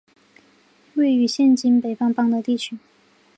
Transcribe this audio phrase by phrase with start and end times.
[0.95, 2.79] 位于现今北方邦的地区。